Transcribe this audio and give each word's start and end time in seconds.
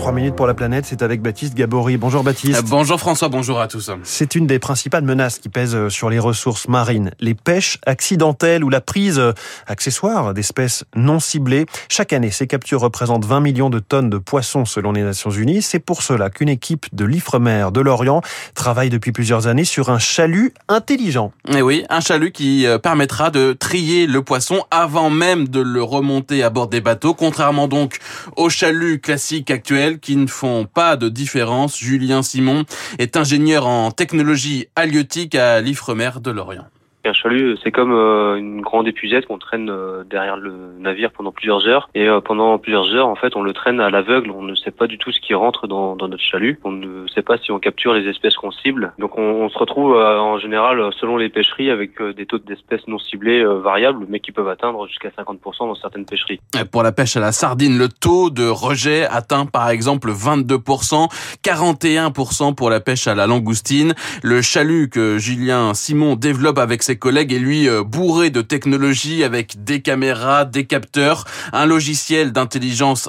3 0.00 0.12
minutes 0.12 0.34
pour 0.34 0.46
la 0.46 0.54
planète, 0.54 0.86
c'est 0.86 1.02
avec 1.02 1.20
Baptiste 1.20 1.54
Gabory. 1.54 1.98
Bonjour 1.98 2.24
Baptiste. 2.24 2.58
Euh, 2.58 2.62
bonjour 2.64 2.98
François, 2.98 3.28
bonjour 3.28 3.60
à 3.60 3.68
tous. 3.68 3.90
C'est 4.02 4.34
une 4.34 4.46
des 4.46 4.58
principales 4.58 5.04
menaces 5.04 5.38
qui 5.38 5.50
pèsent 5.50 5.74
euh, 5.74 5.90
sur 5.90 6.08
les 6.08 6.18
ressources 6.18 6.68
marines. 6.68 7.10
Les 7.20 7.34
pêches 7.34 7.76
accidentelles 7.84 8.64
ou 8.64 8.70
la 8.70 8.80
prise 8.80 9.18
euh, 9.18 9.34
accessoire 9.66 10.32
d'espèces 10.32 10.86
non 10.96 11.20
ciblées. 11.20 11.66
Chaque 11.90 12.14
année, 12.14 12.30
ces 12.30 12.46
captures 12.46 12.80
représentent 12.80 13.26
20 13.26 13.40
millions 13.40 13.68
de 13.68 13.78
tonnes 13.78 14.08
de 14.08 14.16
poissons 14.16 14.64
selon 14.64 14.92
les 14.92 15.02
Nations 15.02 15.28
Unies. 15.28 15.60
C'est 15.60 15.80
pour 15.80 16.00
cela 16.00 16.30
qu'une 16.30 16.48
équipe 16.48 16.86
de 16.94 17.04
l'Ifremer 17.04 17.66
de 17.70 17.82
Lorient 17.82 18.22
travaille 18.54 18.88
depuis 18.88 19.12
plusieurs 19.12 19.48
années 19.48 19.66
sur 19.66 19.90
un 19.90 19.98
chalut 19.98 20.54
intelligent. 20.68 21.30
Et 21.46 21.56
eh 21.58 21.62
oui, 21.62 21.84
un 21.90 22.00
chalut 22.00 22.32
qui 22.32 22.66
permettra 22.82 23.28
de 23.28 23.52
trier 23.52 24.06
le 24.06 24.22
poisson 24.22 24.64
avant 24.70 25.10
même 25.10 25.46
de 25.46 25.60
le 25.60 25.82
remonter 25.82 26.42
à 26.42 26.48
bord 26.48 26.68
des 26.68 26.80
bateaux, 26.80 27.12
contrairement 27.12 27.68
donc 27.68 27.98
aux 28.36 28.48
chaluts 28.48 28.98
classiques 28.98 29.50
qui 29.98 30.16
ne 30.16 30.26
font 30.26 30.66
pas 30.66 30.96
de 30.96 31.08
différence. 31.08 31.78
Julien 31.78 32.22
Simon 32.22 32.64
est 32.98 33.16
ingénieur 33.16 33.66
en 33.66 33.90
technologie 33.90 34.68
halieutique 34.76 35.34
à 35.34 35.60
l'Ifremer 35.60 36.10
de 36.20 36.30
Lorient. 36.30 36.66
Un 37.02 37.14
chalut, 37.14 37.56
c'est 37.64 37.70
comme 37.70 37.92
euh, 37.92 38.36
une 38.36 38.60
grande 38.60 38.86
épuisette 38.86 39.24
qu'on 39.24 39.38
traîne 39.38 39.70
euh, 39.70 40.04
derrière 40.04 40.36
le 40.36 40.52
navire 40.78 41.10
pendant 41.12 41.32
plusieurs 41.32 41.66
heures. 41.66 41.88
Et 41.94 42.06
euh, 42.06 42.20
pendant 42.20 42.58
plusieurs 42.58 42.94
heures, 42.94 43.08
en 43.08 43.14
fait, 43.14 43.36
on 43.36 43.42
le 43.42 43.54
traîne 43.54 43.80
à 43.80 43.88
l'aveugle. 43.88 44.30
On 44.30 44.42
ne 44.42 44.54
sait 44.54 44.70
pas 44.70 44.86
du 44.86 44.98
tout 44.98 45.10
ce 45.10 45.18
qui 45.18 45.32
rentre 45.32 45.66
dans, 45.66 45.96
notre 45.96 46.22
chalut. 46.22 46.60
On 46.62 46.72
ne 46.72 47.06
sait 47.08 47.22
pas 47.22 47.38
si 47.38 47.52
on 47.52 47.58
capture 47.58 47.94
les 47.94 48.06
espèces 48.06 48.36
qu'on 48.36 48.50
cible. 48.50 48.92
Donc, 48.98 49.16
on, 49.16 49.22
on 49.22 49.48
se 49.48 49.56
retrouve 49.56 49.96
en 49.96 50.38
général, 50.38 50.90
selon 51.00 51.16
les 51.16 51.30
pêcheries, 51.30 51.70
avec 51.70 52.02
des 52.02 52.26
taux 52.26 52.38
d'espèces 52.38 52.86
non 52.86 52.98
ciblées 52.98 53.44
variables, 53.44 54.04
mais 54.08 54.20
qui 54.20 54.32
peuvent 54.32 54.48
atteindre 54.48 54.86
jusqu'à 54.86 55.08
50% 55.08 55.38
dans 55.60 55.74
certaines 55.74 56.04
pêcheries. 56.04 56.40
Pour 56.70 56.82
la 56.82 56.92
pêche 56.92 57.16
à 57.16 57.20
la 57.20 57.32
sardine, 57.32 57.78
le 57.78 57.88
taux 57.88 58.30
de 58.30 58.46
rejet 58.46 59.06
atteint 59.06 59.46
par 59.46 59.70
exemple 59.70 60.10
22%, 60.10 61.08
41% 61.42 62.54
pour 62.54 62.68
la 62.68 62.80
pêche 62.80 63.06
à 63.06 63.14
la 63.14 63.26
langoustine. 63.26 63.94
Le 64.22 64.42
chalut 64.42 64.90
que 64.90 65.18
Julien 65.18 65.72
Simon 65.74 66.16
développe 66.16 66.58
avec 66.58 66.82
ses 66.82 66.89
collègues 66.96 67.32
est 67.32 67.38
lui 67.38 67.68
euh, 67.68 67.82
bourré 67.82 68.30
de 68.30 68.42
technologie 68.42 69.24
avec 69.24 69.64
des 69.64 69.82
caméras, 69.82 70.44
des 70.44 70.66
capteurs, 70.66 71.24
un 71.52 71.66
logiciel 71.66 72.32
d'intelligence 72.32 73.08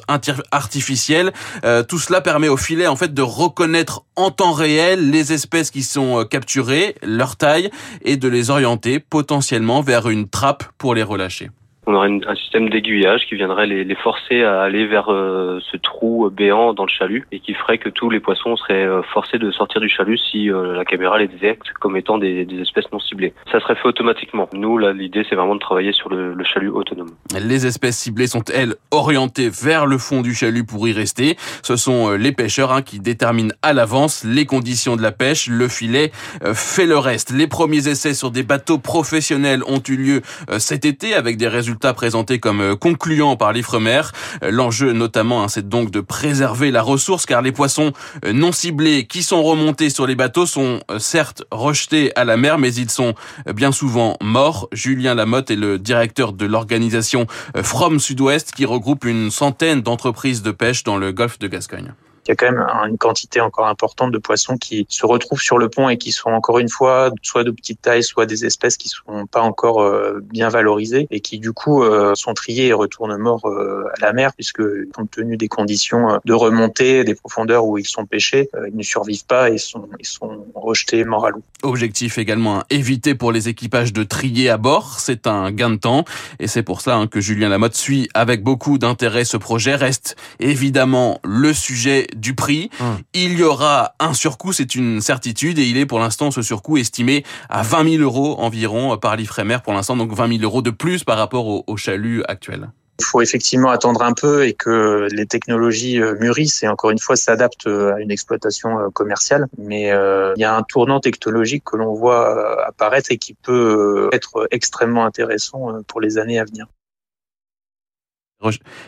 artificielle. 0.52 1.32
Euh, 1.64 1.84
tout 1.84 2.00
cela 2.00 2.22
permet 2.22 2.48
au 2.48 2.58
filet 2.58 2.88
en 2.88 2.96
fait 2.96 3.14
de 3.14 3.22
reconnaître 3.22 4.04
en 4.16 4.32
temps 4.32 4.54
réel 4.54 5.12
les 5.12 5.34
espèces 5.34 5.72
qui 5.72 5.84
sont 5.84 6.20
euh, 6.20 6.24
capturées, 6.24 6.96
leur 7.02 7.36
taille 7.36 7.70
et 8.04 8.18
de 8.18 8.28
les 8.28 8.50
orienter 8.50 9.00
potentiellement 9.00 9.82
vers 9.82 10.10
une 10.10 10.28
trappe 10.28 10.64
pour 10.78 10.96
les 10.96 11.04
relâcher 11.04 11.50
on 11.92 11.96
aurait 11.96 12.10
un 12.28 12.36
système 12.36 12.70
d'aiguillage 12.70 13.26
qui 13.28 13.36
viendrait 13.36 13.68
les, 13.68 13.84
les, 13.84 13.96
forcer 13.96 14.44
à 14.44 14.62
aller 14.62 14.88
vers 14.88 15.12
euh, 15.12 15.60
ce 15.72 15.78
trou 15.78 16.30
béant 16.30 16.74
dans 16.74 16.86
le 16.86 16.90
chalut 16.90 17.28
et 17.32 17.40
qui 17.40 17.54
ferait 17.54 17.78
que 17.78 17.90
tous 17.90 18.10
les 18.10 18.20
poissons 18.20 18.56
seraient 18.56 18.86
euh, 18.86 19.02
forcés 19.14 19.38
de 19.38 19.52
sortir 19.52 19.82
du 19.82 19.90
chalut 19.90 20.18
si 20.18 20.50
euh, 20.50 20.76
la 20.76 20.86
caméra 20.86 21.18
les 21.18 21.28
détecte 21.28 21.68
comme 21.80 21.98
étant 21.98 22.18
des, 22.18 22.46
des, 22.46 22.62
espèces 22.62 22.86
non 22.94 23.00
ciblées. 23.00 23.34
Ça 23.52 23.60
serait 23.60 23.76
fait 23.76 23.88
automatiquement. 23.88 24.48
Nous, 24.54 24.78
là, 24.78 24.94
l'idée, 24.94 25.26
c'est 25.30 25.36
vraiment 25.36 25.56
de 25.56 25.60
travailler 25.60 25.92
sur 25.92 26.10
le, 26.10 26.34
le, 26.34 26.44
chalut 26.46 26.70
autonome. 26.70 27.10
Les 27.40 27.66
espèces 27.66 27.98
ciblées 27.98 28.28
sont, 28.28 28.44
elles, 28.54 28.76
orientées 28.92 29.50
vers 29.50 29.86
le 29.86 29.98
fond 29.98 30.22
du 30.22 30.34
chalut 30.34 30.66
pour 30.66 30.88
y 30.88 30.94
rester. 30.94 31.36
Ce 31.62 31.76
sont 31.76 32.12
les 32.12 32.32
pêcheurs 32.32 32.72
hein, 32.72 32.82
qui 32.82 33.00
déterminent 33.00 33.54
à 33.62 33.74
l'avance 33.74 34.24
les 34.24 34.46
conditions 34.46 34.96
de 34.96 35.02
la 35.02 35.12
pêche. 35.12 35.48
Le 35.48 35.68
filet 35.68 36.12
fait 36.54 36.86
le 36.86 36.98
reste. 36.98 37.32
Les 37.32 37.48
premiers 37.48 37.88
essais 37.88 38.14
sur 38.14 38.32
des 38.32 38.44
bateaux 38.44 38.78
professionnels 38.78 39.62
ont 39.68 39.82
eu 39.88 39.98
lieu 39.98 40.22
cet 40.58 40.86
été 40.86 41.14
avec 41.14 41.38
des 41.38 41.48
résultats 41.48 41.81
présenté 41.94 42.40
comme 42.40 42.62
euh, 42.62 42.76
concluant 42.76 43.36
par 43.36 43.54
l'Ifremer. 43.54 44.02
Euh, 44.44 44.52
l'enjeu 44.52 44.94
notamment, 44.94 45.44
hein, 45.44 45.48
c'est 45.48 45.68
donc 45.68 45.92
de 45.92 46.00
préserver 46.00 46.72
la 46.72 46.82
ressource 46.82 47.26
car 47.26 47.42
les 47.42 47.52
poissons 47.52 47.92
euh, 48.26 48.34
non 48.34 48.52
ciblés 48.52 49.06
qui 49.06 49.24
sont 49.24 49.44
remontés 49.44 49.90
sur 49.90 50.08
les 50.08 50.16
bateaux 50.16 50.46
sont 50.46 50.80
certes 51.00 51.44
rejetés 51.52 52.16
à 52.16 52.24
la 52.24 52.38
mer, 52.38 52.58
mais 52.58 52.74
ils 52.74 52.90
sont 52.90 53.14
bien 53.54 53.72
souvent 53.72 54.18
morts. 54.22 54.68
Julien 54.72 55.16
Lamotte 55.16 55.52
est 55.52 55.56
le 55.56 55.80
directeur 55.80 56.34
de 56.34 56.46
l'organisation 56.46 57.28
From 57.62 58.00
Sud-Ouest 58.00 58.52
qui 58.52 58.66
regroupe 58.66 59.06
une 59.06 59.32
centaine 59.32 59.82
d'entreprises 59.82 60.42
de 60.42 60.52
pêche 60.52 60.84
dans 60.84 60.98
le 60.98 61.12
golfe 61.12 61.40
de 61.40 61.48
Gascogne 61.48 61.94
il 62.26 62.30
y 62.30 62.32
a 62.32 62.36
quand 62.36 62.52
même 62.52 62.66
une 62.88 62.98
quantité 62.98 63.42
encore 63.42 63.68
importante 63.68 64.12
de 64.12 64.18
poissons 64.18 64.58
qui 64.58 64.86
se 64.90 65.06
retrouvent 65.06 65.42
sur 65.42 65.58
le 65.58 65.70
pont 65.70 65.90
et 65.90 65.98
qui 65.98 66.12
sont 66.12 66.30
encore 66.30 66.60
une 66.60 66.70
fois 66.70 67.12
soit 67.22 67.44
de 67.44 67.52
petite 67.52 67.82
taille, 67.82 68.04
soit 68.04 68.26
des 68.26 68.46
espèces 68.46 68.78
qui 68.78 68.90
sont 68.90 69.26
pas 69.26 69.42
encore 69.42 69.82
euh, 69.82 70.20
bien 70.24 70.50
valorisées 70.50 71.08
et 71.10 71.20
qui 71.20 71.40
du 71.40 71.52
coup 71.52 71.84
euh, 71.84 72.14
sont 72.16 72.34
triées 72.34 72.68
et 72.68 72.74
retournent 72.74 73.18
morts 73.18 73.46
euh, 73.46 73.86
à 73.98 74.02
la 74.02 74.14
mer 74.14 74.34
puisque 74.34 74.62
compte 74.94 75.12
tenu 75.12 75.38
des 75.38 75.48
conditions 75.48 76.20
de 76.24 76.34
remontée, 76.34 77.04
des 77.04 77.16
profondeurs 77.16 77.66
où 77.66 77.78
ils 77.78 77.88
sont 77.88 78.06
pêchés, 78.06 78.50
ils 78.68 78.76
ne 78.76 78.84
survivent 78.84 79.26
pas 79.26 79.50
et 79.50 79.58
sont, 79.58 79.88
sont 80.04 80.46
rejetés 80.54 81.04
morts 81.04 81.26
à 81.26 81.30
l'eau. 81.32 81.42
Objectif 81.64 82.18
également 82.18 82.64
éviter 82.70 83.16
pour 83.16 83.32
les 83.32 83.50
équipages 83.50 83.94
de 83.94 84.04
trier 84.04 84.50
à 84.50 84.58
bord, 84.58 85.00
c'est 85.00 85.28
un 85.28 85.52
gain 85.52 85.72
de 85.72 85.78
temps 85.78 86.06
et 86.40 86.48
c'est 86.48 86.64
pour 86.64 86.82
ça 86.82 86.96
hein, 86.96 87.08
que 87.08 87.20
Julien 87.20 87.50
Lamotte 87.50 87.76
suit 87.76 88.10
avec 88.14 88.44
beaucoup 88.44 88.78
d'intérêt 88.78 89.26
ce 89.26 89.38
projet. 89.38 89.76
Reste 89.76 90.16
évidemment 90.40 91.20
le 91.24 91.54
sujet 91.54 92.08
du 92.16 92.36
prix. 92.36 92.70
Hum. 92.80 93.00
Il 93.14 93.40
y 93.40 93.44
aura 93.44 93.96
un 94.00 94.14
surcoût, 94.14 94.54
c'est 94.54 94.76
une 94.76 95.02
certitude, 95.02 95.60
et 95.60 95.64
il 95.64 95.78
est 95.78 95.86
pour 95.86 96.00
l'instant 96.00 96.32
ce 96.32 96.42
surcoût 96.42 96.78
estimé 96.78 97.24
à 97.50 97.64
20 97.64 97.98
000 97.98 98.04
euros 98.04 98.36
environ 98.40 98.98
par 98.98 99.16
l'Ifremer 99.16 99.58
pour 99.64 99.74
l'instant, 99.74 99.96
donc 99.96 100.14
20 100.14 100.40
000 100.40 100.44
euros 100.44 100.62
de 100.62 100.72
plus 100.72 101.04
par 101.04 101.18
rapport 101.18 101.48
au, 101.48 101.64
au 101.68 101.78
chalut 101.78 102.24
actuel. 102.28 102.70
Il 103.02 103.06
faut 103.06 103.22
effectivement 103.22 103.72
attendre 103.72 104.04
un 104.04 104.14
peu 104.14 104.46
et 104.46 104.54
que 104.54 105.08
les 105.12 105.26
technologies 105.26 106.00
euh, 106.00 106.14
mûrissent 106.20 106.62
et 106.62 106.68
encore 106.68 106.92
une 106.92 107.00
fois 107.00 107.16
s'adaptent 107.16 107.66
euh, 107.66 107.96
à 107.96 108.00
une 108.00 108.12
exploitation 108.12 108.78
euh, 108.78 108.90
commerciale. 108.94 109.48
Mais 109.58 109.88
il 109.88 110.40
y 110.40 110.44
a 110.44 110.56
un 110.56 110.62
tournant 110.62 111.00
technologique 111.00 111.64
que 111.64 111.78
l'on 111.78 111.96
voit 111.96 112.64
apparaître 112.68 113.12
et 113.12 113.18
qui 113.18 113.34
peut 113.34 114.10
être 114.14 114.48
extrêmement 114.52 115.04
intéressant 115.04 115.82
pour 115.88 116.00
les 116.00 116.20
années 116.20 116.38
à 116.38 116.46
venir. 116.46 116.68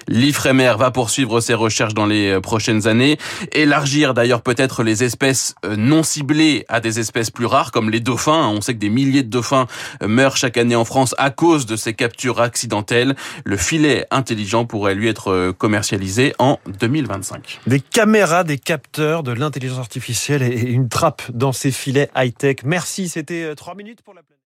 L'Ifremer 0.08 0.74
va 0.78 0.92
poursuivre 0.92 1.40
ses 1.40 1.54
recherches 1.54 1.94
dans 1.94 2.06
les 2.06 2.32
euh, 2.32 2.42
prochaines 2.42 2.88
années, 2.88 3.18
élargir 3.52 4.14
d'ailleurs 4.14 4.42
peut-être 4.42 4.84
les 4.84 5.04
espèces 5.04 5.56
euh, 5.66 5.76
non 5.76 6.04
ciblées 6.04 6.66
à 6.70 6.80
des 6.80 7.00
espèces 7.00 7.30
plus 7.30 7.46
rares 7.46 7.72
comme 7.72 7.90
les 7.90 8.00
dauphins. 8.00 8.48
On 8.48 8.62
sait 8.62 8.74
que 8.74 8.80
des 8.80 8.90
milliers 8.90 9.24
de 9.24 9.30
dauphins 9.30 9.68
euh, 10.02 10.08
meurent 10.08 10.38
chaque 10.38 10.58
année 10.58 10.76
en 10.76 10.86
France 10.86 11.16
à 11.18 11.30
cause 11.30 11.66
de 11.66 11.76
ces 11.76 11.94
captures 11.94 12.42
accidentelles. 12.42 13.16
Le 13.46 13.58
filet 13.58 14.06
intelligent 14.12 14.66
pourrait 14.66 14.96
lui 14.96 15.08
être 15.08 15.52
commercialisé 15.58 16.34
en 16.40 16.60
2025. 16.80 17.60
Des 17.68 17.80
caméras, 17.80 18.44
des 18.44 18.58
capteurs, 18.58 19.24
de 19.24 19.32
l'intelligence 19.32 19.80
artificielle 19.80 20.42
et 20.42 20.62
une 20.62 20.90
trappe 20.90 21.24
dans 21.32 21.52
ces 21.52 21.72
filets 21.72 22.10
high-tech. 22.16 22.58
Merci, 22.64 23.10
c'était 23.10 23.54
3 23.56 23.76
minutes 23.76 24.02
pour 24.02 24.14
la 24.14 24.22